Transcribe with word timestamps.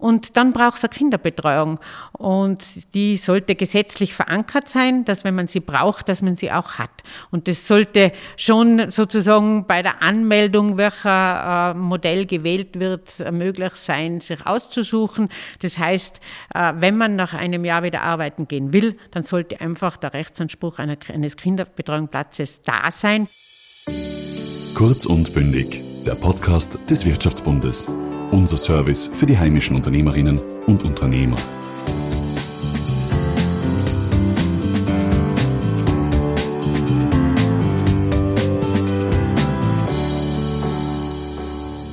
Und 0.00 0.36
dann 0.36 0.52
braucht 0.52 0.78
es 0.78 0.84
eine 0.84 0.90
Kinderbetreuung. 0.90 1.78
Und 2.12 2.64
die 2.94 3.18
sollte 3.18 3.54
gesetzlich 3.54 4.14
verankert 4.14 4.68
sein, 4.68 5.04
dass 5.04 5.24
wenn 5.24 5.34
man 5.34 5.46
sie 5.46 5.60
braucht, 5.60 6.08
dass 6.08 6.22
man 6.22 6.36
sie 6.36 6.50
auch 6.50 6.78
hat. 6.78 6.90
Und 7.30 7.48
das 7.48 7.68
sollte 7.68 8.12
schon 8.36 8.90
sozusagen 8.90 9.66
bei 9.66 9.82
der 9.82 10.02
Anmeldung, 10.02 10.78
welcher 10.78 11.72
äh, 11.72 11.74
Modell 11.74 12.26
gewählt 12.26 12.80
wird, 12.80 13.30
möglich 13.30 13.74
sein, 13.74 14.20
sich 14.20 14.46
auszusuchen. 14.46 15.28
Das 15.60 15.78
heißt, 15.78 16.20
äh, 16.54 16.72
wenn 16.76 16.96
man 16.96 17.14
nach 17.16 17.34
einem 17.34 17.64
Jahr 17.64 17.82
wieder 17.82 18.02
arbeiten 18.02 18.48
gehen 18.48 18.72
will, 18.72 18.96
dann 19.10 19.24
sollte 19.24 19.60
einfach 19.60 19.98
der 19.98 20.14
Rechtsanspruch 20.14 20.78
eines 20.78 21.36
Kinderbetreuungsplatzes 21.36 22.62
da 22.62 22.90
sein. 22.90 23.28
Kurz 24.74 25.04
und 25.04 25.34
bündig, 25.34 25.82
der 26.06 26.14
Podcast 26.14 26.78
des 26.88 27.04
Wirtschaftsbundes. 27.04 27.86
Unser 28.30 28.56
Service 28.56 29.10
für 29.12 29.26
die 29.26 29.36
heimischen 29.36 29.76
Unternehmerinnen 29.76 30.40
und 30.66 30.82
Unternehmer. 30.82 31.36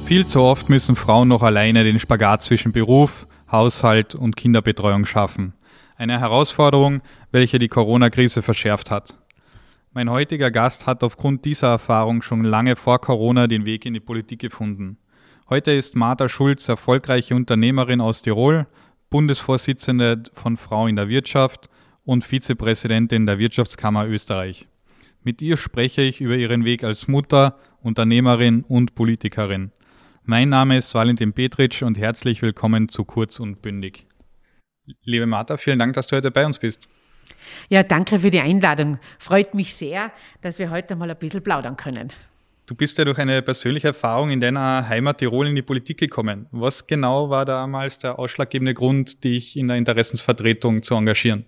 Viel 0.05 0.25
zu 0.25 0.41
oft 0.41 0.69
müssen 0.69 0.95
Frauen 0.95 1.27
noch 1.27 1.43
alleine 1.43 1.83
den 1.83 1.99
Spagat 1.99 2.43
zwischen 2.43 2.71
Beruf, 2.71 3.27
Haushalt 3.51 4.15
und 4.15 4.37
Kinderbetreuung 4.37 5.05
schaffen. 5.05 5.53
Eine 5.97 6.17
Herausforderung, 6.19 7.01
welche 7.31 7.59
die 7.59 7.67
Corona-Krise 7.67 8.41
verschärft 8.41 8.89
hat. 8.89 9.15
Mein 9.97 10.11
heutiger 10.11 10.51
Gast 10.51 10.85
hat 10.85 11.03
aufgrund 11.03 11.43
dieser 11.43 11.69
Erfahrung 11.69 12.21
schon 12.21 12.43
lange 12.43 12.75
vor 12.75 13.01
Corona 13.01 13.47
den 13.47 13.65
Weg 13.65 13.83
in 13.83 13.95
die 13.95 13.99
Politik 13.99 14.37
gefunden. 14.37 14.99
Heute 15.49 15.71
ist 15.71 15.95
Martha 15.95 16.29
Schulz 16.29 16.69
erfolgreiche 16.69 17.33
Unternehmerin 17.33 17.99
aus 17.99 18.21
Tirol, 18.21 18.67
Bundesvorsitzende 19.09 20.21
von 20.33 20.55
Frau 20.55 20.85
in 20.85 20.97
der 20.97 21.09
Wirtschaft 21.09 21.67
und 22.03 22.23
Vizepräsidentin 22.23 23.25
der 23.25 23.39
Wirtschaftskammer 23.39 24.05
Österreich. 24.05 24.67
Mit 25.23 25.41
ihr 25.41 25.57
spreche 25.57 26.03
ich 26.03 26.21
über 26.21 26.35
ihren 26.35 26.63
Weg 26.63 26.83
als 26.83 27.07
Mutter, 27.07 27.57
Unternehmerin 27.81 28.65
und 28.67 28.93
Politikerin. 28.93 29.71
Mein 30.25 30.49
Name 30.49 30.77
ist 30.77 30.93
Valentin 30.93 31.33
Petritsch 31.33 31.81
und 31.81 31.97
herzlich 31.97 32.43
willkommen 32.43 32.87
zu 32.87 33.03
Kurz 33.03 33.39
und 33.39 33.63
Bündig. 33.63 34.05
Liebe 35.05 35.25
Martha, 35.25 35.57
vielen 35.57 35.79
Dank, 35.79 35.93
dass 35.93 36.05
du 36.05 36.17
heute 36.17 36.29
bei 36.29 36.45
uns 36.45 36.59
bist. 36.59 36.87
Ja, 37.69 37.83
danke 37.83 38.19
für 38.19 38.31
die 38.31 38.39
Einladung. 38.39 38.97
Freut 39.19 39.53
mich 39.53 39.75
sehr, 39.75 40.11
dass 40.41 40.59
wir 40.59 40.69
heute 40.69 40.95
mal 40.95 41.09
ein 41.09 41.17
bisschen 41.17 41.43
plaudern 41.43 41.77
können. 41.77 42.11
Du 42.67 42.75
bist 42.75 42.97
ja 42.97 43.05
durch 43.05 43.17
eine 43.17 43.41
persönliche 43.41 43.87
Erfahrung 43.87 44.29
in 44.29 44.41
deiner 44.41 44.89
Heimat 44.89 45.19
Tirol 45.19 45.47
in 45.47 45.55
die 45.55 45.61
Politik 45.61 45.99
gekommen. 45.99 46.47
Was 46.51 46.85
genau 46.85 47.29
war 47.29 47.45
damals 47.45 47.99
der 47.99 48.19
ausschlaggebende 48.19 48.73
Grund, 48.73 49.23
dich 49.23 49.55
in 49.55 49.69
der 49.69 49.77
Interessensvertretung 49.77 50.83
zu 50.83 50.95
engagieren? 50.95 51.45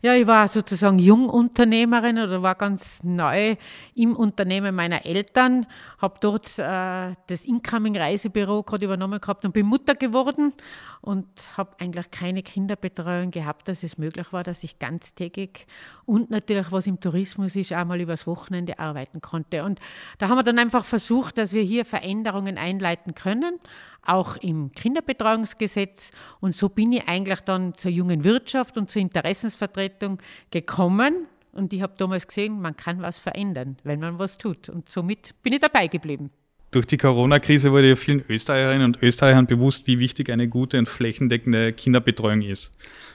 Ja, 0.00 0.14
ich 0.14 0.26
war 0.26 0.48
sozusagen 0.48 0.98
Jungunternehmerin 0.98 2.16
oder 2.16 2.40
war 2.40 2.54
ganz 2.54 3.02
neu 3.02 3.56
im 3.94 4.16
Unternehmen 4.16 4.74
meiner 4.74 5.04
Eltern, 5.04 5.66
habe 5.98 6.14
dort 6.22 6.58
äh, 6.58 7.12
das 7.26 7.44
Incoming-Reisebüro 7.44 8.62
gerade 8.62 8.86
übernommen 8.86 9.20
gehabt 9.20 9.44
und 9.44 9.52
bin 9.52 9.66
Mutter 9.66 9.94
geworden 9.94 10.54
und 11.02 11.26
habe 11.58 11.72
eigentlich 11.80 12.10
keine 12.10 12.42
Kinderbetreuung 12.42 13.30
gehabt, 13.30 13.68
dass 13.68 13.82
es 13.82 13.98
möglich 13.98 14.32
war, 14.32 14.42
dass 14.42 14.64
ich 14.64 14.78
ganztägig 14.78 15.66
und 16.06 16.30
natürlich, 16.30 16.72
was 16.72 16.86
im 16.86 16.98
Tourismus 16.98 17.56
ist, 17.56 17.74
auch 17.74 17.84
mal 17.84 18.00
übers 18.00 18.26
Wochenende 18.26 18.78
arbeiten 18.78 19.20
konnte. 19.20 19.64
Und 19.64 19.80
da 20.18 20.28
haben 20.28 20.38
wir 20.38 20.44
dann 20.44 20.61
einfach 20.62 20.84
versucht, 20.84 21.36
dass 21.36 21.52
wir 21.52 21.62
hier 21.62 21.84
Veränderungen 21.84 22.56
einleiten 22.56 23.14
können, 23.14 23.58
auch 24.04 24.36
im 24.38 24.72
Kinderbetreuungsgesetz. 24.72 26.10
Und 26.40 26.56
so 26.56 26.68
bin 26.70 26.92
ich 26.92 27.06
eigentlich 27.06 27.40
dann 27.40 27.74
zur 27.74 27.90
jungen 27.90 28.24
Wirtschaft 28.24 28.78
und 28.78 28.90
zur 28.90 29.02
Interessensvertretung 29.02 30.18
gekommen 30.50 31.26
und 31.52 31.72
ich 31.72 31.82
habe 31.82 31.92
damals 31.98 32.26
gesehen, 32.26 32.60
man 32.60 32.76
kann 32.76 33.02
was 33.02 33.18
verändern, 33.18 33.76
wenn 33.84 34.00
man 34.00 34.18
was 34.18 34.38
tut. 34.38 34.68
Und 34.68 34.88
somit 34.88 35.34
bin 35.42 35.52
ich 35.52 35.60
dabei 35.60 35.86
geblieben. 35.86 36.30
Durch 36.70 36.86
die 36.86 36.96
Corona-Krise 36.96 37.70
wurde 37.70 37.90
ja 37.90 37.96
vielen 37.96 38.24
Österreicherinnen 38.26 38.86
und 38.86 39.02
Österreichern 39.02 39.46
bewusst, 39.46 39.86
wie 39.86 39.98
wichtig 39.98 40.30
eine 40.30 40.48
gute 40.48 40.78
und 40.78 40.88
flächendeckende 40.88 41.74
Kinderbetreuung 41.74 42.40
ist. 42.40 42.72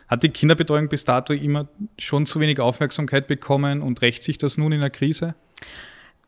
Hat 0.07 0.21
die 0.21 0.29
Kinderbetreuung 0.29 0.89
bis 0.89 1.03
dato 1.03 1.33
immer 1.33 1.67
schon 1.97 2.27
zu 2.27 2.39
wenig 2.39 2.59
Aufmerksamkeit 2.59 3.25
bekommen 3.25 3.81
und 3.81 4.03
rächt 4.03 4.21
sich 4.21 4.37
das 4.37 4.59
nun 4.59 4.73
in 4.73 4.81
der 4.81 4.91
Krise? 4.91 5.33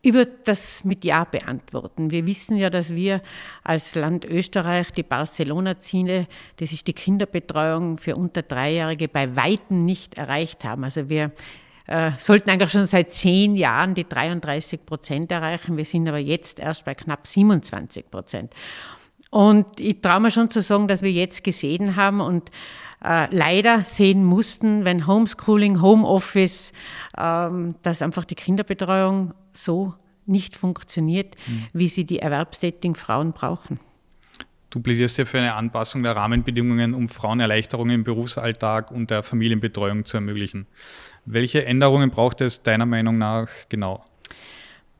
Würde 0.02 0.32
das 0.44 0.84
mit 0.84 1.04
Ja 1.04 1.24
beantworten. 1.24 2.10
Wir 2.10 2.26
wissen 2.26 2.56
ja, 2.56 2.70
dass 2.70 2.94
wir 2.94 3.20
als 3.62 3.94
Land 3.94 4.24
Österreich 4.24 4.90
die 4.92 5.02
Barcelona-Ziele, 5.02 6.26
das 6.56 6.72
ist 6.72 6.86
die 6.86 6.94
Kinderbetreuung 6.94 7.98
für 7.98 8.16
unter 8.16 8.42
Dreijährige, 8.42 9.08
bei 9.08 9.36
Weitem 9.36 9.84
nicht 9.84 10.16
erreicht 10.16 10.64
haben. 10.64 10.84
Also 10.84 11.10
wir 11.10 11.32
äh, 11.86 12.12
sollten 12.16 12.48
eigentlich 12.48 12.70
schon 12.70 12.86
seit 12.86 13.10
zehn 13.10 13.56
Jahren 13.56 13.94
die 13.94 14.08
33 14.08 14.86
Prozent 14.86 15.32
erreichen. 15.32 15.76
Wir 15.76 15.84
sind 15.84 16.08
aber 16.08 16.18
jetzt 16.18 16.60
erst 16.60 16.84
bei 16.86 16.94
knapp 16.94 17.26
27 17.26 18.10
Prozent. 18.10 18.54
Und 19.30 19.78
ich 19.78 20.00
traue 20.00 20.20
mir 20.20 20.30
schon 20.30 20.50
zu 20.50 20.60
sagen, 20.60 20.88
dass 20.88 21.02
wir 21.02 21.12
jetzt 21.12 21.44
gesehen 21.44 21.96
haben 21.96 22.20
und 22.20 22.50
äh, 23.02 23.34
leider 23.34 23.84
sehen 23.84 24.24
mussten, 24.24 24.84
wenn 24.84 25.06
Homeschooling, 25.06 25.80
Homeoffice, 25.80 26.72
ähm, 27.16 27.76
dass 27.82 28.02
einfach 28.02 28.24
die 28.24 28.34
Kinderbetreuung 28.34 29.32
so 29.52 29.94
nicht 30.26 30.56
funktioniert, 30.56 31.36
mhm. 31.46 31.66
wie 31.72 31.88
sie 31.88 32.04
die 32.04 32.18
erwerbstätigen 32.18 32.94
Frauen 32.94 33.32
brauchen. 33.32 33.80
Du 34.70 34.80
plädierst 34.80 35.18
ja 35.18 35.24
für 35.24 35.38
eine 35.38 35.54
Anpassung 35.54 36.04
der 36.04 36.14
Rahmenbedingungen, 36.14 36.94
um 36.94 37.08
Frauen 37.08 37.40
Erleichterungen 37.40 37.96
im 37.96 38.04
Berufsalltag 38.04 38.92
und 38.92 39.10
der 39.10 39.24
Familienbetreuung 39.24 40.04
zu 40.04 40.18
ermöglichen. 40.18 40.66
Welche 41.24 41.64
Änderungen 41.64 42.10
braucht 42.10 42.40
es 42.40 42.62
deiner 42.62 42.86
Meinung 42.86 43.18
nach 43.18 43.48
genau? 43.68 44.00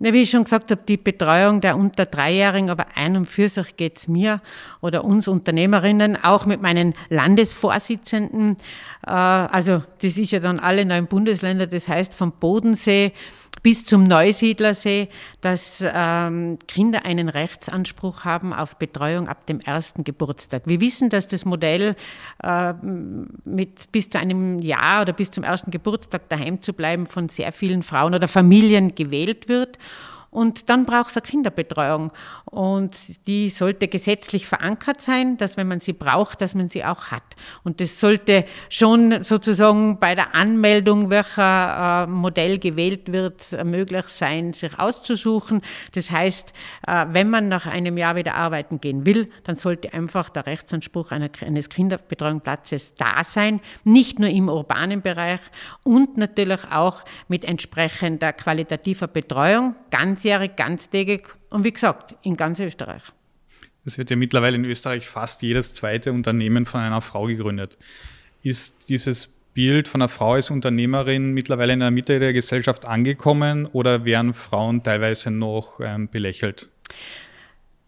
Ja, 0.03 0.15
wie 0.15 0.23
ich 0.23 0.31
schon 0.31 0.45
gesagt 0.45 0.71
habe, 0.71 0.81
die 0.89 0.97
Betreuung 0.97 1.61
der 1.61 1.77
unter 1.77 2.07
Dreijährigen, 2.07 2.71
aber 2.71 2.87
ein 2.95 3.17
und 3.19 3.27
für 3.27 3.51
sich 3.51 3.77
geht 3.77 3.99
es 3.99 4.09
mir 4.09 4.41
oder 4.81 5.05
uns 5.05 5.29
Unternehmerinnen, 5.29 6.17
auch 6.25 6.47
mit 6.47 6.63
meinen 6.63 6.95
Landesvorsitzenden. 7.11 8.57
Äh, 9.07 9.11
also 9.11 9.83
das 10.01 10.17
ist 10.17 10.31
ja 10.31 10.41
dann 10.41 10.59
alle 10.59 10.87
neuen 10.87 11.07
Bundesländer, 11.07 11.67
das 11.67 11.87
heißt 11.87 12.15
vom 12.15 12.33
Bodensee 12.33 13.13
bis 13.63 13.85
zum 13.85 14.05
Neusiedlersee, 14.05 15.09
dass 15.41 15.85
ähm, 15.87 16.59
Kinder 16.67 17.05
einen 17.05 17.29
Rechtsanspruch 17.29 18.25
haben 18.25 18.53
auf 18.53 18.77
Betreuung 18.77 19.29
ab 19.29 19.47
dem 19.47 19.61
ersten 19.61 20.05
Geburtstag. 20.05 20.63
Wir 20.67 20.81
wissen, 20.81 21.11
dass 21.11 21.29
das 21.29 21.45
Modell 21.45 21.97
äh, 22.43 22.73
mit 23.45 23.93
bis 23.93 24.11
zu 24.11 24.19
einem 24.19 24.61
Jahr 24.61 25.03
oder 25.03 25.13
bis 25.13 25.31
zum 25.31 25.45
ersten 25.45 25.71
Geburtstag 25.71 26.29
daheim 26.29 26.63
zu 26.63 26.73
bleiben 26.73 27.07
von 27.07 27.29
sehr 27.29 27.53
vielen 27.53 27.83
Frauen 27.83 28.15
oder 28.15 28.29
Familien 28.29 28.95
gewählt 28.95 29.49
wird. 29.49 29.79
Und 30.31 30.69
dann 30.69 30.87
braucht 30.87 31.11
es 31.11 31.17
eine 31.17 31.23
Kinderbetreuung. 31.23 32.13
Und 32.45 32.97
die 33.27 33.51
sollte 33.51 33.89
gesetzlich 33.89 34.47
verankert 34.47 35.01
sein, 35.01 35.37
dass 35.37 35.57
wenn 35.57 35.67
man 35.67 35.81
sie 35.81 35.93
braucht, 35.93 36.41
dass 36.41 36.55
man 36.55 36.69
sie 36.69 36.85
auch 36.85 37.07
hat. 37.07 37.23
Und 37.65 37.81
das 37.81 37.99
sollte 37.99 38.45
schon 38.69 39.25
sozusagen 39.25 39.99
bei 39.99 40.15
der 40.15 40.35
Anmeldung, 40.35 41.11
welcher 41.11 42.05
äh, 42.05 42.07
Modell 42.07 42.59
gewählt 42.59 43.11
wird, 43.11 43.53
möglich 43.65 44.07
sein, 44.07 44.53
sich 44.53 44.79
auszusuchen. 44.79 45.63
Das 45.93 46.13
heißt, 46.13 46.53
äh, 46.87 47.07
wenn 47.11 47.29
man 47.29 47.49
nach 47.49 47.67
einem 47.67 47.99
Jahr 47.99 48.15
wieder 48.15 48.37
arbeiten 48.37 48.81
gehen 48.81 49.05
will, 49.05 49.31
dann 49.43 49.57
sollte 49.57 49.93
einfach 49.93 50.31
der 50.31 50.47
Rechtsanspruch 50.47 51.11
eines 51.11 51.69
Kinderbetreuungsplatzes 51.69 52.95
da 52.95 53.25
sein. 53.25 53.61
Nicht 53.83 54.21
nur 54.21 54.29
im 54.29 54.49
urbanen 54.49 55.03
Bereich 55.03 55.41
und 55.83 56.17
natürlich 56.17 56.71
auch 56.71 57.05
mit 57.27 57.45
entsprechender 57.45 58.33
qualitativer 58.33 59.09
Betreuung. 59.09 59.75
Ganz 59.91 60.21
ganzjährig, 60.21 60.57
ganztägig 60.57 61.29
und 61.51 61.65
wie 61.65 61.73
gesagt, 61.73 62.15
in 62.23 62.37
ganz 62.37 62.61
Österreich. 62.61 63.03
Es 63.85 63.99
wird 63.99 64.11
ja 64.11 64.17
mittlerweile 64.17 64.57
in 64.57 64.65
Österreich 64.65 65.09
fast 65.09 65.43
jedes 65.43 65.75
zweite 65.75 66.13
Unternehmen 66.13 66.67
von 66.67 66.81
einer 66.81 67.01
Frau 67.01 67.27
gegründet. 67.27 67.79
Ist 68.43 68.89
dieses 68.89 69.29
Bild 69.55 69.89
von 69.89 70.03
einer 70.03 70.09
Frau 70.09 70.35
als 70.35 70.51
Unternehmerin 70.51 71.33
mittlerweile 71.33 71.73
in 71.73 71.81
der 71.81 71.91
Mitte 71.91 72.19
der 72.19 72.33
Gesellschaft 72.33 72.85
angekommen 72.85 73.67
oder 73.67 74.05
werden 74.05 74.35
Frauen 74.35 74.83
teilweise 74.83 75.31
noch 75.31 75.81
ähm, 75.81 76.09
belächelt? 76.09 76.69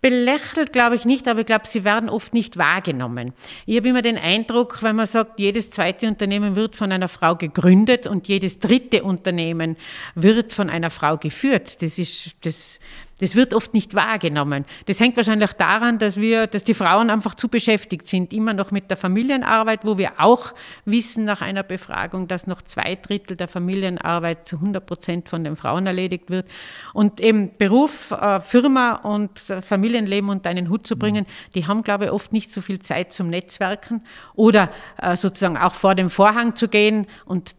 Belächelt 0.02 0.72
glaube 0.72 0.96
ich 0.96 1.04
nicht, 1.04 1.28
aber 1.28 1.40
ich 1.40 1.46
glaube, 1.46 1.68
sie 1.68 1.84
werden 1.84 2.08
oft 2.08 2.34
nicht 2.34 2.56
wahrgenommen. 2.56 3.32
Ich 3.66 3.76
habe 3.76 3.88
immer 3.88 4.02
den 4.02 4.18
Eindruck, 4.18 4.82
wenn 4.82 4.96
man 4.96 5.06
sagt, 5.06 5.38
jedes 5.38 5.70
zweite 5.70 6.08
Unternehmen 6.08 6.56
wird 6.56 6.74
von 6.74 6.90
einer 6.90 7.06
Frau 7.06 7.36
gegründet 7.36 8.08
und 8.08 8.26
jedes 8.26 8.58
dritte 8.58 9.04
Unternehmen 9.04 9.76
wird 10.16 10.52
von 10.52 10.68
einer 10.68 10.90
Frau 10.90 11.18
geführt. 11.18 11.82
Das 11.82 12.00
ist, 12.00 12.32
das 12.40 12.80
Das 13.18 13.36
wird 13.36 13.54
oft 13.54 13.72
nicht 13.72 13.94
wahrgenommen. 13.94 14.64
Das 14.86 14.98
hängt 14.98 15.16
wahrscheinlich 15.16 15.52
daran, 15.52 15.98
dass 15.98 16.16
wir, 16.16 16.46
dass 16.46 16.64
die 16.64 16.74
Frauen 16.74 17.10
einfach 17.10 17.34
zu 17.34 17.48
beschäftigt 17.48 18.08
sind, 18.08 18.32
immer 18.32 18.52
noch 18.52 18.70
mit 18.70 18.90
der 18.90 18.96
Familienarbeit, 18.96 19.84
wo 19.84 19.96
wir 19.96 20.12
auch 20.18 20.52
wissen 20.84 21.24
nach 21.24 21.40
einer 21.40 21.62
Befragung, 21.62 22.26
dass 22.26 22.46
noch 22.46 22.62
zwei 22.62 22.96
Drittel 22.96 23.36
der 23.36 23.48
Familienarbeit 23.48 24.46
zu 24.46 24.56
100 24.56 24.84
Prozent 24.84 25.28
von 25.28 25.44
den 25.44 25.56
Frauen 25.56 25.86
erledigt 25.86 26.30
wird. 26.30 26.48
Und 26.94 27.20
eben 27.20 27.56
Beruf, 27.58 28.10
äh, 28.10 28.40
Firma 28.40 28.94
und 28.94 29.38
Familienleben 29.38 30.30
unter 30.30 30.50
einen 30.50 30.68
Hut 30.68 30.86
zu 30.86 30.96
bringen, 30.96 31.26
die 31.54 31.66
haben, 31.66 31.82
glaube 31.84 32.06
ich, 32.06 32.10
oft 32.10 32.32
nicht 32.32 32.50
so 32.50 32.60
viel 32.60 32.80
Zeit 32.80 33.12
zum 33.12 33.28
Netzwerken 33.28 34.02
oder 34.34 34.70
äh, 34.98 35.16
sozusagen 35.16 35.56
auch 35.56 35.74
vor 35.74 35.94
dem 35.94 36.10
Vorhang 36.10 36.56
zu 36.56 36.68
gehen. 36.68 37.06
Und 37.24 37.54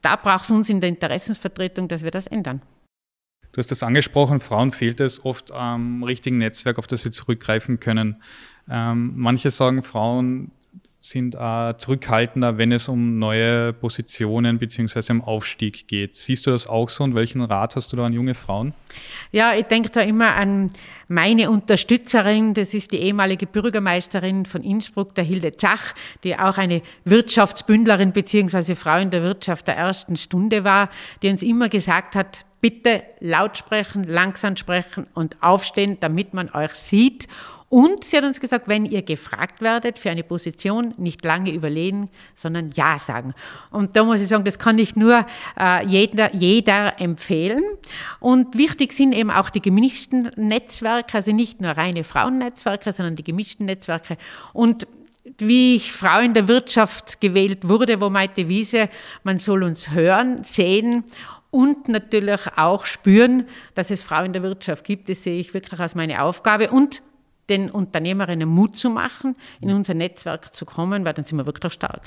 da 0.00 0.16
braucht 0.16 0.44
es 0.44 0.50
uns 0.50 0.68
in 0.68 0.80
der 0.80 0.88
Interessensvertretung, 0.88 1.88
dass 1.88 2.02
wir 2.02 2.10
das 2.10 2.26
ändern. 2.26 2.62
Du 3.54 3.58
hast 3.58 3.70
das 3.70 3.84
angesprochen, 3.84 4.40
Frauen 4.40 4.72
fehlt 4.72 4.98
es 4.98 5.24
oft 5.24 5.52
am 5.52 6.02
richtigen 6.02 6.38
Netzwerk, 6.38 6.76
auf 6.76 6.88
das 6.88 7.02
sie 7.02 7.12
zurückgreifen 7.12 7.78
können. 7.78 8.16
Ähm, 8.68 9.12
manche 9.14 9.52
sagen, 9.52 9.84
Frauen 9.84 10.50
sind 10.98 11.36
äh, 11.36 11.74
zurückhaltender, 11.78 12.58
wenn 12.58 12.72
es 12.72 12.88
um 12.88 13.20
neue 13.20 13.72
Positionen 13.72 14.58
beziehungsweise 14.58 15.12
um 15.12 15.22
Aufstieg 15.22 15.86
geht. 15.86 16.16
Siehst 16.16 16.46
du 16.46 16.50
das 16.50 16.66
auch 16.66 16.88
so 16.88 17.04
und 17.04 17.14
welchen 17.14 17.42
Rat 17.42 17.76
hast 17.76 17.92
du 17.92 17.96
da 17.96 18.06
an 18.06 18.12
junge 18.12 18.34
Frauen? 18.34 18.74
Ja, 19.30 19.54
ich 19.54 19.66
denke 19.66 19.90
da 19.90 20.00
immer 20.00 20.34
an 20.34 20.72
meine 21.06 21.48
Unterstützerin, 21.48 22.54
das 22.54 22.74
ist 22.74 22.90
die 22.90 22.96
ehemalige 22.96 23.46
Bürgermeisterin 23.46 24.46
von 24.46 24.64
Innsbruck, 24.64 25.14
der 25.14 25.22
Hilde 25.22 25.56
Zach, 25.56 25.94
die 26.24 26.36
auch 26.36 26.58
eine 26.58 26.82
Wirtschaftsbündlerin 27.04 28.12
beziehungsweise 28.12 28.74
Frau 28.74 28.96
in 28.96 29.10
der 29.10 29.22
Wirtschaft 29.22 29.68
der 29.68 29.76
ersten 29.76 30.16
Stunde 30.16 30.64
war, 30.64 30.88
die 31.22 31.28
uns 31.28 31.42
immer 31.42 31.68
gesagt 31.68 32.16
hat, 32.16 32.44
bitte 32.64 33.02
laut 33.20 33.58
sprechen, 33.58 34.04
langsam 34.04 34.56
sprechen 34.56 35.06
und 35.12 35.42
aufstehen, 35.42 35.98
damit 36.00 36.32
man 36.32 36.48
euch 36.48 36.72
sieht. 36.72 37.28
Und 37.68 38.04
sie 38.04 38.16
hat 38.16 38.24
uns 38.24 38.40
gesagt, 38.40 38.68
wenn 38.68 38.86
ihr 38.86 39.02
gefragt 39.02 39.60
werdet 39.60 39.98
für 39.98 40.08
eine 40.08 40.22
Position, 40.22 40.94
nicht 40.96 41.22
lange 41.26 41.52
überlegen, 41.52 42.08
sondern 42.34 42.70
Ja 42.74 42.98
sagen. 42.98 43.34
Und 43.70 43.96
da 43.96 44.04
muss 44.04 44.22
ich 44.22 44.28
sagen, 44.28 44.44
das 44.44 44.58
kann 44.58 44.78
ich 44.78 44.96
nur 44.96 45.26
äh, 45.60 45.84
jeder, 45.84 46.34
jeder 46.34 46.98
empfehlen. 47.02 47.64
Und 48.18 48.56
wichtig 48.56 48.94
sind 48.94 49.14
eben 49.14 49.30
auch 49.30 49.50
die 49.50 49.60
gemischten 49.60 50.30
Netzwerke, 50.36 51.18
also 51.18 51.32
nicht 51.32 51.60
nur 51.60 51.72
reine 51.72 52.02
Frauennetzwerke, 52.02 52.92
sondern 52.92 53.14
die 53.14 53.24
gemischten 53.24 53.66
Netzwerke. 53.66 54.16
Und 54.54 54.86
wie 55.38 55.76
ich 55.76 55.92
Frau 55.92 56.20
in 56.20 56.34
der 56.34 56.48
Wirtschaft 56.48 57.20
gewählt 57.20 57.68
wurde, 57.68 58.00
wo 58.00 58.10
meinte 58.10 58.48
Wiese, 58.48 58.88
man 59.22 59.38
soll 59.38 59.62
uns 59.62 59.90
hören, 59.90 60.44
sehen 60.44 61.04
und 61.54 61.86
natürlich 61.86 62.40
auch 62.56 62.84
spüren, 62.84 63.46
dass 63.76 63.92
es 63.92 64.02
Frauen 64.02 64.26
in 64.26 64.32
der 64.32 64.42
Wirtschaft 64.42 64.84
gibt. 64.84 65.08
Das 65.08 65.22
sehe 65.22 65.38
ich 65.38 65.54
wirklich 65.54 65.78
als 65.78 65.94
meine 65.94 66.20
Aufgabe 66.20 66.72
und 66.72 67.00
den 67.48 67.70
Unternehmerinnen 67.70 68.48
Mut 68.48 68.76
zu 68.76 68.90
machen, 68.90 69.36
in 69.60 69.70
unser 69.70 69.94
Netzwerk 69.94 70.52
zu 70.52 70.64
kommen, 70.64 71.04
weil 71.04 71.14
dann 71.14 71.24
sind 71.24 71.38
wir 71.38 71.46
wirklich 71.46 71.72
stark. 71.72 72.02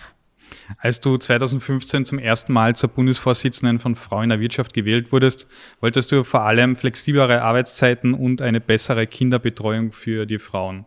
Als 0.79 0.99
du 0.99 1.17
2015 1.17 2.05
zum 2.05 2.19
ersten 2.19 2.51
Mal 2.51 2.75
zur 2.75 2.89
Bundesvorsitzenden 2.89 3.79
von 3.79 3.95
Frauen 3.95 4.25
in 4.25 4.29
der 4.31 4.39
Wirtschaft 4.41 4.73
gewählt 4.73 5.13
wurdest, 5.13 5.47
wolltest 5.79 6.11
du 6.11 6.25
vor 6.25 6.41
allem 6.41 6.75
flexiblere 6.75 7.41
Arbeitszeiten 7.41 8.13
und 8.13 8.41
eine 8.41 8.59
bessere 8.59 9.07
Kinderbetreuung 9.07 9.93
für 9.93 10.25
die 10.25 10.39
Frauen. 10.39 10.85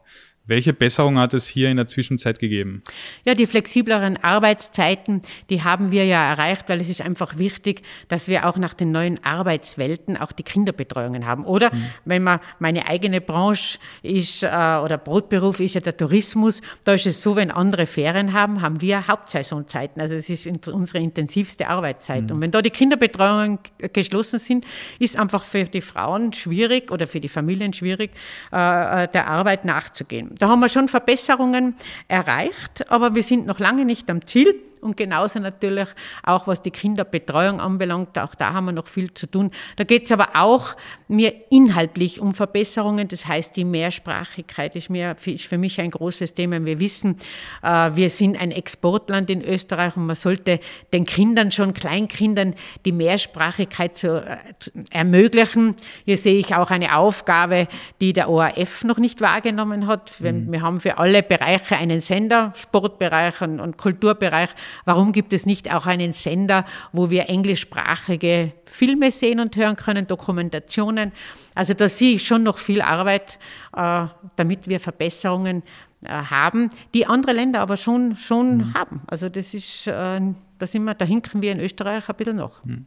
Welche 0.51 0.73
Besserung 0.73 1.17
hat 1.17 1.33
es 1.33 1.47
hier 1.47 1.71
in 1.71 1.77
der 1.77 1.87
Zwischenzeit 1.87 2.41
gegeben? 2.41 2.83
Ja, 3.25 3.35
die 3.35 3.47
flexibleren 3.47 4.17
Arbeitszeiten, 4.17 5.21
die 5.49 5.63
haben 5.63 5.93
wir 5.93 6.05
ja 6.07 6.29
erreicht, 6.29 6.69
weil 6.69 6.81
es 6.81 6.91
ist 6.91 7.03
einfach 7.03 7.39
wichtig, 7.39 7.83
dass 8.09 8.27
wir 8.27 8.49
auch 8.49 8.57
nach 8.57 8.75
den 8.75 8.91
neuen 8.91 9.25
Arbeitswelten 9.25 10.17
auch 10.17 10.33
die 10.33 10.43
Kinderbetreuungen 10.43 11.25
haben. 11.25 11.45
Oder 11.45 11.73
mhm. 11.73 11.85
wenn 12.05 12.25
man 12.25 12.41
meine 12.59 12.89
eigene 12.89 13.21
Branche 13.21 13.79
ist 14.03 14.43
äh, 14.43 14.49
oder 14.49 14.99
Brotberuf 14.99 15.61
ist 15.61 15.77
ja 15.77 15.81
der 15.83 15.97
Tourismus, 15.97 16.63
da 16.85 16.95
ist 16.95 17.07
es 17.07 17.23
so, 17.23 17.37
wenn 17.37 17.53
andere 17.53 17.87
Ferien 17.87 18.33
haben, 18.33 18.61
haben 18.61 18.81
wir 18.81 19.07
Hauptsaisonzeiten. 19.07 20.03
Also 20.03 20.17
es 20.17 20.29
ist 20.29 20.49
unsere 20.67 20.99
intensivste 20.99 21.69
Arbeitszeit. 21.69 22.25
Mhm. 22.25 22.31
Und 22.33 22.41
wenn 22.41 22.51
da 22.51 22.61
die 22.61 22.71
Kinderbetreuungen 22.71 23.61
geschlossen 23.93 24.41
sind, 24.41 24.67
ist 24.99 25.17
einfach 25.17 25.45
für 25.45 25.63
die 25.63 25.81
Frauen 25.81 26.33
schwierig 26.33 26.91
oder 26.91 27.07
für 27.07 27.21
die 27.21 27.29
Familien 27.29 27.73
schwierig, 27.73 28.11
äh, 28.53 29.05
äh 29.05 29.09
der 29.13 29.29
Arbeit 29.29 29.65
nachzugehen. 29.65 30.40
Da 30.41 30.49
haben 30.49 30.61
wir 30.61 30.71
schon 30.71 30.89
Verbesserungen 30.89 31.77
erreicht, 32.09 32.91
aber 32.91 33.15
wir 33.15 33.23
sind 33.23 33.47
noch 33.47 33.59
lange 33.59 33.85
nicht 33.85 34.11
am 34.11 34.27
Ziel. 34.27 34.55
Und 34.81 34.97
genauso 34.97 35.39
natürlich 35.39 35.89
auch, 36.23 36.47
was 36.47 36.63
die 36.63 36.71
Kinderbetreuung 36.71 37.61
anbelangt, 37.61 38.19
auch 38.19 38.35
da 38.35 38.53
haben 38.53 38.67
wir 38.67 38.73
noch 38.73 38.87
viel 38.87 39.13
zu 39.15 39.27
tun. 39.27 39.51
Da 39.77 39.85
geht 39.85 40.05
es 40.05 40.13
aber 40.13 40.31
auch 40.35 40.75
mir 41.09 41.35
inhaltlich 41.51 42.21
um 42.21 42.35
Verbesserungen. 42.35 43.09
Das 43.09 43.27
heißt, 43.27 43.57
die 43.57 43.65
Mehrsprachigkeit 43.65 44.77
ist, 44.77 44.91
mir, 44.91 45.17
ist 45.25 45.47
für 45.47 45.59
mich 45.59 45.81
ein 45.81 45.91
großes 45.91 46.35
Thema. 46.35 46.65
Wir 46.65 46.81
wissen, 46.81 47.17
äh, 47.63 47.91
wir 47.95 48.11
sind 48.11 48.41
ein 48.41 48.51
Exportland 48.51 49.29
in 49.31 49.43
Österreich 49.43 49.97
und 49.97 50.07
man 50.07 50.17
sollte 50.17 50.61
den 50.93 51.05
Kindern, 51.05 51.53
schon 51.53 51.75
Kleinkindern, 51.75 52.55
die 52.85 52.93
Mehrsprachigkeit 52.93 53.97
zu, 53.97 54.25
äh, 54.25 54.37
zu 54.59 54.71
ermöglichen. 54.91 55.75
Hier 56.05 56.17
sehe 56.17 56.39
ich 56.39 56.55
auch 56.55 56.71
eine 56.71 56.97
Aufgabe, 56.97 57.69
die 58.01 58.13
der 58.13 58.29
ORF 58.29 58.85
noch 58.85 58.99
nicht 58.99 59.21
wahrgenommen 59.21 59.87
hat. 59.87 60.13
Wir, 60.21 60.33
mhm. 60.33 60.53
wir 60.53 60.63
haben 60.63 60.81
für 60.81 60.99
alle 60.99 61.23
Bereiche 61.23 61.77
einen 61.77 62.01
Sender, 62.01 62.53
Sportbereich 62.57 63.41
und, 63.41 63.61
und 63.61 63.77
Kulturbereich. 63.77 64.51
Warum 64.85 65.13
gibt 65.13 65.33
es 65.33 65.47
nicht 65.47 65.73
auch 65.73 65.87
einen 65.87 66.13
Sender, 66.13 66.65
wo 66.93 67.11
wir 67.11 67.29
englischsprachige 67.29 68.53
Filme 68.65 69.11
sehen 69.11 69.41
und 69.41 69.57
hören 69.57 69.77
können, 69.77 70.07
Dokumentationen? 70.07 71.13
Also 71.55 71.75
da 71.75 71.89
sehe 71.89 72.17
ich 72.17 72.27
schon 72.27 72.43
noch 72.43 72.59
viel 72.59 72.83
Arbeit, 72.83 73.39
äh, 73.77 74.07
damit 74.37 74.69
wir 74.69 74.81
Verbesserungen 74.81 75.63
äh, 76.05 76.11
haben, 76.11 76.71
die 76.95 77.07
andere 77.07 77.33
Länder 77.33 77.61
aber 77.61 77.77
schon, 77.77 78.17
schon 78.17 78.57
mhm. 78.57 78.75
haben. 78.75 79.03
Also 79.07 79.29
das 79.29 79.55
ist, 79.55 79.87
äh, 79.87 80.21
da 80.59 80.67
sind 80.67 80.85
wir, 80.85 80.95
da 80.95 81.05
hinken 81.05 81.43
wir 81.43 81.53
in 81.53 81.61
Österreich 81.61 82.09
ein 82.09 82.17
bisschen 82.17 82.37
noch. 82.37 82.65
Mhm 82.65 82.87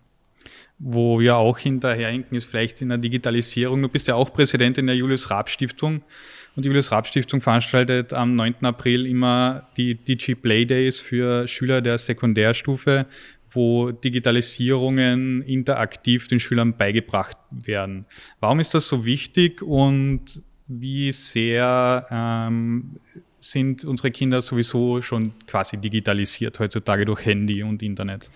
wo 0.79 1.19
wir 1.19 1.37
auch 1.37 1.57
hinterherhinken, 1.57 2.35
ist 2.35 2.45
vielleicht 2.45 2.81
in 2.81 2.89
der 2.89 2.97
Digitalisierung. 2.97 3.81
Du 3.81 3.89
bist 3.89 4.07
ja 4.07 4.15
auch 4.15 4.33
Präsidentin 4.33 4.87
der 4.87 4.95
Julius 4.95 5.29
Raab 5.29 5.49
Stiftung. 5.49 6.01
Und 6.55 6.65
die 6.65 6.67
Julius 6.67 6.91
Raab 6.91 7.07
Stiftung 7.07 7.41
veranstaltet 7.41 8.13
am 8.13 8.35
9. 8.35 8.55
April 8.61 9.05
immer 9.05 9.67
die 9.77 9.95
Digi 9.95 10.35
Play 10.35 10.65
Days 10.65 10.99
für 10.99 11.47
Schüler 11.47 11.81
der 11.81 11.97
Sekundärstufe, 11.97 13.07
wo 13.51 13.91
Digitalisierungen 13.91 15.41
interaktiv 15.43 16.27
den 16.27 16.39
Schülern 16.39 16.75
beigebracht 16.75 17.37
werden. 17.49 18.05
Warum 18.39 18.59
ist 18.59 18.73
das 18.73 18.87
so 18.87 19.05
wichtig 19.05 19.61
und 19.61 20.41
wie 20.67 21.11
sehr 21.11 22.07
ähm, 22.09 22.99
sind 23.43 23.83
unsere 23.83 24.09
Kinder 24.09 24.41
sowieso 24.41 25.01
schon 25.01 25.33
quasi 25.47 25.77
digitalisiert 25.77 26.59
heutzutage 26.59 27.05
durch 27.05 27.25
Handy 27.25 27.61
und 27.61 27.83
Internet? 27.83 28.31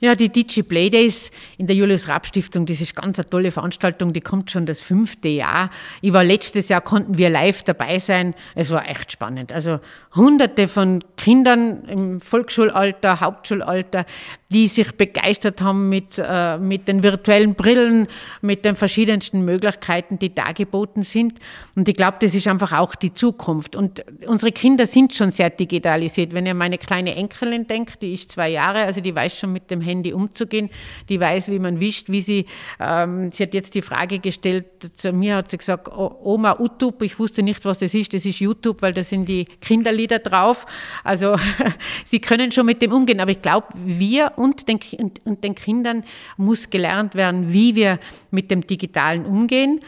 Ja, 0.00 0.14
die 0.14 0.28
Digi 0.28 0.62
Playdays 0.62 1.30
in 1.56 1.66
der 1.66 1.76
Julius 1.76 2.08
Raab 2.08 2.26
Stiftung, 2.26 2.66
das 2.66 2.80
ist 2.80 2.94
ganz 2.94 3.18
eine 3.18 3.28
tolle 3.28 3.50
Veranstaltung, 3.50 4.12
die 4.12 4.20
kommt 4.20 4.50
schon 4.50 4.66
das 4.66 4.80
fünfte 4.80 5.28
Jahr. 5.28 5.70
Ich 6.02 6.12
war 6.12 6.22
letztes 6.22 6.68
Jahr, 6.68 6.82
konnten 6.82 7.16
wir 7.16 7.30
live 7.30 7.62
dabei 7.62 7.98
sein. 7.98 8.34
Es 8.54 8.70
war 8.70 8.88
echt 8.88 9.12
spannend. 9.12 9.52
Also 9.52 9.80
hunderte 10.14 10.68
von 10.68 11.02
Kindern 11.16 11.84
im 11.86 12.20
Volksschulalter, 12.20 13.20
Hauptschulalter, 13.20 14.04
die 14.52 14.68
sich 14.68 14.92
begeistert 14.92 15.62
haben 15.62 15.88
mit, 15.88 16.18
äh, 16.22 16.58
mit 16.58 16.88
den 16.88 17.02
virtuellen 17.02 17.54
Brillen, 17.54 18.06
mit 18.42 18.64
den 18.64 18.76
verschiedensten 18.76 19.44
Möglichkeiten, 19.44 20.18
die 20.18 20.34
dargeboten 20.34 21.02
sind. 21.02 21.40
Und 21.74 21.88
ich 21.88 21.94
glaube, 21.94 22.18
das 22.20 22.34
ist 22.34 22.46
einfach 22.48 22.72
auch 22.72 22.94
die 22.94 23.14
Zukunft. 23.14 23.76
Und 23.76 24.04
unsere 24.26 24.45
Kinder 24.52 24.86
sind 24.86 25.14
schon 25.14 25.30
sehr 25.30 25.50
digitalisiert. 25.50 26.32
Wenn 26.32 26.46
ihr 26.46 26.54
meine 26.54 26.78
kleine 26.78 27.14
Enkelin 27.14 27.66
denkt, 27.66 28.02
die 28.02 28.14
ist 28.14 28.30
zwei 28.30 28.50
Jahre, 28.50 28.80
also 28.80 29.00
die 29.00 29.14
weiß 29.14 29.38
schon 29.38 29.52
mit 29.52 29.70
dem 29.70 29.80
Handy 29.80 30.12
umzugehen, 30.12 30.70
die 31.08 31.18
weiß, 31.18 31.48
wie 31.48 31.58
man 31.58 31.80
wischt, 31.80 32.08
wie 32.08 32.20
sie, 32.20 32.46
ähm, 32.78 33.30
sie 33.30 33.44
hat 33.44 33.54
jetzt 33.54 33.74
die 33.74 33.82
Frage 33.82 34.18
gestellt, 34.18 34.66
zu 34.94 35.12
mir 35.12 35.36
hat 35.36 35.50
sie 35.50 35.58
gesagt, 35.58 35.88
Oma, 35.90 36.56
YouTube, 36.58 37.02
ich 37.02 37.18
wusste 37.18 37.42
nicht, 37.42 37.64
was 37.64 37.78
das 37.78 37.94
ist, 37.94 38.12
das 38.12 38.26
ist 38.26 38.40
YouTube, 38.40 38.82
weil 38.82 38.92
da 38.92 39.02
sind 39.02 39.28
die 39.28 39.46
Kinderlieder 39.60 40.18
drauf. 40.18 40.66
Also 41.02 41.36
sie 42.04 42.20
können 42.20 42.52
schon 42.52 42.66
mit 42.66 42.82
dem 42.82 42.92
umgehen, 42.92 43.20
aber 43.20 43.30
ich 43.30 43.42
glaube, 43.42 43.68
wir 43.74 44.32
und 44.36 44.68
den, 44.68 44.78
und, 44.98 45.20
und 45.24 45.42
den 45.42 45.54
Kindern 45.54 46.04
muss 46.36 46.68
gelernt 46.68 47.14
werden, 47.14 47.52
wie 47.52 47.74
wir 47.74 47.98
mit 48.30 48.50
dem 48.50 48.66
Digitalen 48.66 49.24
umgehen, 49.24 49.80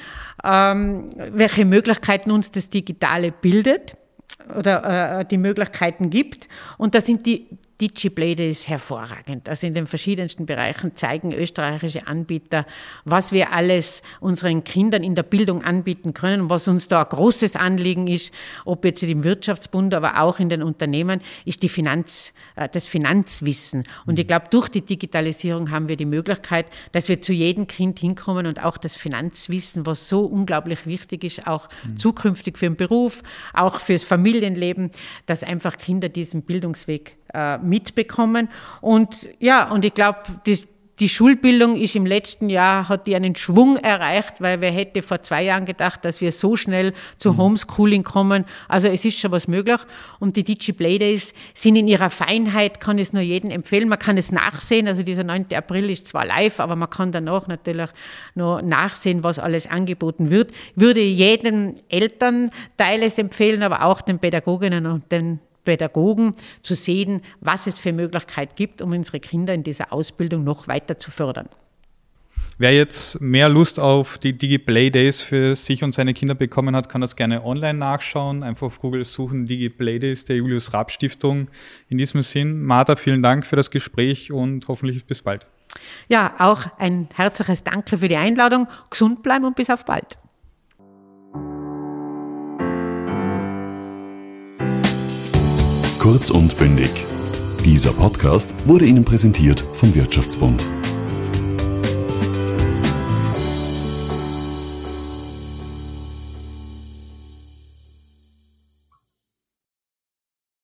ähm, 0.42 1.10
welche 1.32 1.64
Möglichkeiten 1.64 2.30
uns 2.30 2.50
das 2.50 2.70
Digitale 2.70 3.32
bildet 3.32 3.97
oder 4.56 5.20
äh, 5.20 5.24
die 5.24 5.38
Möglichkeiten 5.38 6.10
gibt. 6.10 6.48
Und 6.76 6.94
da 6.94 7.00
sind 7.00 7.26
die 7.26 7.46
DigiBlade 7.80 8.48
ist 8.48 8.68
hervorragend. 8.68 9.48
Also 9.48 9.66
in 9.66 9.74
den 9.74 9.86
verschiedensten 9.86 10.46
Bereichen 10.46 10.96
zeigen 10.96 11.32
österreichische 11.32 12.06
Anbieter, 12.08 12.66
was 13.04 13.30
wir 13.30 13.52
alles 13.52 14.02
unseren 14.18 14.64
Kindern 14.64 15.04
in 15.04 15.14
der 15.14 15.22
Bildung 15.22 15.62
anbieten 15.62 16.12
können, 16.12 16.50
was 16.50 16.66
uns 16.66 16.88
da 16.88 17.02
ein 17.02 17.08
großes 17.08 17.54
Anliegen 17.54 18.08
ist, 18.08 18.32
ob 18.64 18.84
jetzt 18.84 19.02
im 19.04 19.22
Wirtschaftsbund, 19.22 19.94
aber 19.94 20.20
auch 20.20 20.40
in 20.40 20.48
den 20.48 20.62
Unternehmen, 20.62 21.20
ist 21.44 21.62
die 21.62 21.68
Finanz, 21.68 22.32
äh, 22.56 22.68
das 22.68 22.86
Finanzwissen. 22.86 23.84
Und 24.06 24.18
ich 24.18 24.26
glaube, 24.26 24.46
durch 24.50 24.68
die 24.68 24.82
Digitalisierung 24.82 25.70
haben 25.70 25.88
wir 25.88 25.96
die 25.96 26.04
Möglichkeit, 26.04 26.66
dass 26.90 27.08
wir 27.08 27.22
zu 27.22 27.32
jedem 27.32 27.68
Kind 27.68 28.00
hinkommen 28.00 28.46
und 28.46 28.64
auch 28.64 28.76
das 28.76 28.96
Finanzwissen, 28.96 29.86
was 29.86 30.08
so 30.08 30.24
unglaublich 30.24 30.84
wichtig 30.86 31.22
ist, 31.22 31.46
auch 31.46 31.68
mhm. 31.84 31.98
zukünftig 31.98 32.58
für 32.58 32.66
den 32.66 32.76
Beruf, 32.76 33.22
auch 33.52 33.78
fürs 33.78 34.02
Familienleben, 34.02 34.90
dass 35.26 35.44
einfach 35.44 35.76
Kinder 35.76 36.08
diesen 36.08 36.42
Bildungsweg 36.42 37.17
äh, 37.34 37.58
mitbekommen. 37.58 38.48
Und 38.80 39.28
ja, 39.38 39.70
und 39.70 39.84
ich 39.84 39.94
glaube, 39.94 40.18
die, 40.46 40.58
die 41.00 41.08
Schulbildung 41.08 41.76
ist 41.76 41.94
im 41.94 42.06
letzten 42.06 42.48
Jahr, 42.48 42.88
hat 42.88 43.06
die 43.06 43.14
einen 43.14 43.36
Schwung 43.36 43.76
erreicht, 43.76 44.40
weil 44.40 44.60
wer 44.60 44.72
hätte 44.72 45.02
vor 45.02 45.22
zwei 45.22 45.44
Jahren 45.44 45.64
gedacht, 45.64 46.04
dass 46.04 46.20
wir 46.20 46.32
so 46.32 46.56
schnell 46.56 46.92
zu 47.18 47.32
mhm. 47.32 47.38
Homeschooling 47.38 48.02
kommen. 48.02 48.44
Also 48.66 48.88
es 48.88 49.04
ist 49.04 49.18
schon 49.20 49.30
was 49.30 49.46
möglich. 49.46 49.78
Und 50.18 50.36
die 50.36 50.42
DigiPlaydays 50.42 51.34
sind 51.54 51.76
in 51.76 51.86
ihrer 51.86 52.10
Feinheit, 52.10 52.80
kann 52.80 52.98
es 52.98 53.12
nur 53.12 53.22
jedem 53.22 53.50
empfehlen. 53.50 53.88
Man 53.88 53.98
kann 53.98 54.18
es 54.18 54.32
nachsehen. 54.32 54.88
Also 54.88 55.04
dieser 55.04 55.24
9. 55.24 55.46
April 55.54 55.88
ist 55.90 56.08
zwar 56.08 56.26
live, 56.26 56.58
aber 56.58 56.74
man 56.74 56.90
kann 56.90 57.12
danach 57.12 57.46
natürlich 57.46 57.90
noch 58.34 58.60
nachsehen, 58.62 59.22
was 59.22 59.38
alles 59.38 59.68
angeboten 59.68 60.30
wird. 60.30 60.50
Würde 60.74 61.00
jedem 61.00 61.76
Elternteil 61.88 63.02
es 63.02 63.18
empfehlen, 63.18 63.62
aber 63.62 63.84
auch 63.84 64.00
den 64.00 64.18
Pädagoginnen 64.18 64.86
und 64.86 65.12
den 65.12 65.38
Pädagogen 65.68 66.32
zu 66.62 66.74
sehen, 66.74 67.20
was 67.40 67.66
es 67.66 67.78
für 67.78 67.92
Möglichkeiten 67.92 68.54
gibt, 68.56 68.80
um 68.80 68.92
unsere 68.92 69.20
Kinder 69.20 69.52
in 69.52 69.64
dieser 69.64 69.92
Ausbildung 69.92 70.42
noch 70.42 70.66
weiter 70.66 70.98
zu 70.98 71.10
fördern. 71.10 71.50
Wer 72.56 72.72
jetzt 72.72 73.20
mehr 73.20 73.50
Lust 73.50 73.78
auf 73.78 74.16
die 74.16 74.32
DigiPlay 74.32 74.88
Days 74.90 75.20
für 75.20 75.54
sich 75.54 75.84
und 75.84 75.92
seine 75.92 76.14
Kinder 76.14 76.34
bekommen 76.34 76.74
hat, 76.74 76.88
kann 76.88 77.02
das 77.02 77.16
gerne 77.16 77.44
online 77.44 77.78
nachschauen. 77.78 78.42
Einfach 78.42 78.68
auf 78.68 78.80
Google 78.80 79.04
suchen 79.04 79.46
DigiPlay 79.46 79.98
Days 79.98 80.24
der 80.24 80.36
Julius 80.36 80.72
Raab 80.72 80.90
Stiftung. 80.90 81.48
In 81.90 81.98
diesem 81.98 82.22
Sinn, 82.22 82.62
Martha, 82.62 82.96
vielen 82.96 83.22
Dank 83.22 83.44
für 83.44 83.56
das 83.56 83.70
Gespräch 83.70 84.32
und 84.32 84.68
hoffentlich 84.68 85.04
bis 85.04 85.20
bald. 85.20 85.46
Ja, 86.08 86.34
auch 86.38 86.62
ein 86.78 87.10
herzliches 87.14 87.62
Danke 87.62 87.98
für 87.98 88.08
die 88.08 88.16
Einladung. 88.16 88.68
Gesund 88.88 89.22
bleiben 89.22 89.44
und 89.44 89.54
bis 89.54 89.68
auf 89.68 89.84
bald. 89.84 90.16
Kurz 95.98 96.30
und 96.30 96.56
bündig. 96.56 96.90
Dieser 97.64 97.92
Podcast 97.92 98.54
wurde 98.68 98.84
Ihnen 98.86 99.04
präsentiert 99.04 99.64
vom 99.74 99.92
Wirtschaftsbund. 99.96 100.70